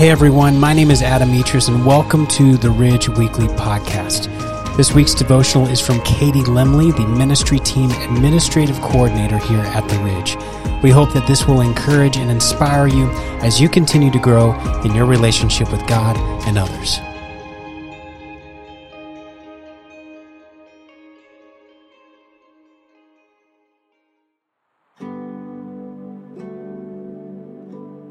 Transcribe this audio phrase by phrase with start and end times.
[0.00, 4.34] Hey everyone, my name is Adam Metris, and welcome to the Ridge Weekly Podcast.
[4.74, 9.98] This week's devotional is from Katie Lemley, the Ministry Team Administrative Coordinator here at the
[9.98, 10.38] Ridge.
[10.82, 13.10] We hope that this will encourage and inspire you
[13.42, 14.54] as you continue to grow
[14.84, 16.98] in your relationship with God and others.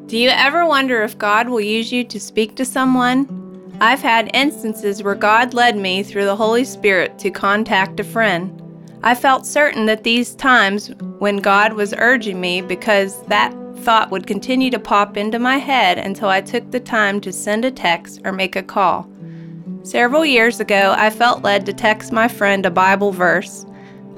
[0.09, 3.77] Do you ever wonder if God will use you to speak to someone?
[3.79, 8.59] I've had instances where God led me through the Holy Spirit to contact a friend.
[9.03, 14.25] I felt certain that these times when God was urging me because that thought would
[14.25, 18.21] continue to pop into my head until I took the time to send a text
[18.25, 19.07] or make a call.
[19.83, 23.63] Several years ago, I felt led to text my friend a Bible verse.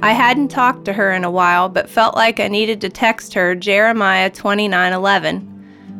[0.01, 3.33] I hadn't talked to her in a while, but felt like I needed to text
[3.33, 5.50] her Jeremiah 29:11.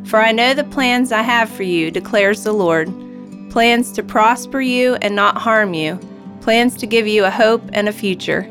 [0.04, 2.92] For I know the plans I have for you, declares the Lord
[3.50, 6.00] plans to prosper you and not harm you,
[6.40, 8.48] plans to give you a hope and a future.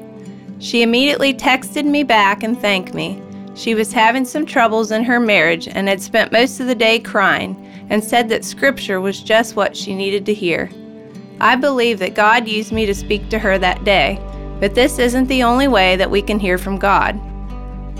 [0.59, 3.19] She immediately texted me back and thanked me.
[3.55, 6.99] She was having some troubles in her marriage and had spent most of the day
[6.99, 7.55] crying,
[7.89, 10.69] and said that Scripture was just what she needed to hear.
[11.41, 14.19] I believe that God used me to speak to her that day,
[14.59, 17.19] but this isn't the only way that we can hear from God.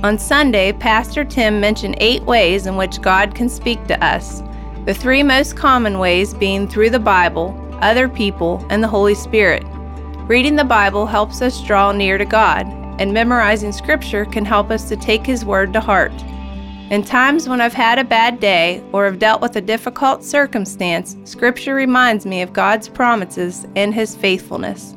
[0.04, 4.42] On Sunday, Pastor Tim mentioned eight ways in which God can speak to us.
[4.86, 9.64] The three most common ways being through the Bible, other people, and the Holy Spirit.
[10.28, 12.66] Reading the Bible helps us draw near to God,
[13.00, 16.14] and memorizing Scripture can help us to take His Word to heart.
[16.90, 21.16] In times when I've had a bad day or have dealt with a difficult circumstance,
[21.26, 24.96] Scripture reminds me of God's promises and His faithfulness.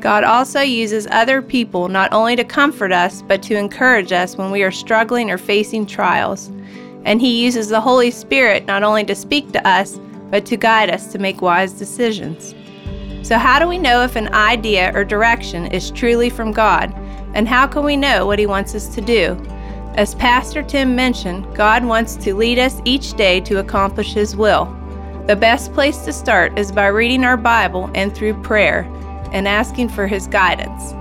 [0.00, 4.50] God also uses other people not only to comfort us, but to encourage us when
[4.50, 6.50] we are struggling or facing trials.
[7.04, 10.88] And He uses the Holy Spirit not only to speak to us, but to guide
[10.88, 12.54] us to make wise decisions.
[13.22, 16.94] So, how do we know if an idea or direction is truly from God?
[17.34, 19.36] And how can we know what He wants us to do?
[19.96, 24.64] As Pastor Tim mentioned, God wants to lead us each day to accomplish His will.
[25.26, 28.90] The best place to start is by reading our Bible and through prayer
[29.32, 30.92] and asking for His guidance.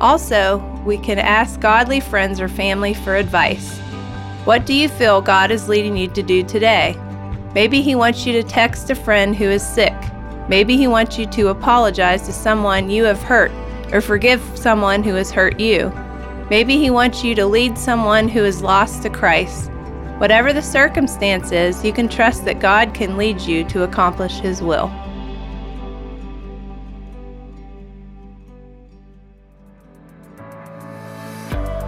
[0.00, 3.78] Also, we can ask godly friends or family for advice.
[4.44, 6.96] What do you feel God is leading you to do today?
[7.54, 9.94] Maybe He wants you to text a friend who is sick.
[10.48, 13.50] Maybe He wants you to apologize to someone you have hurt
[13.92, 15.90] or forgive someone who has hurt you.
[16.50, 19.70] Maybe He wants you to lead someone who is lost to Christ.
[20.18, 24.62] Whatever the circumstance is, you can trust that God can lead you to accomplish His
[24.62, 24.88] will.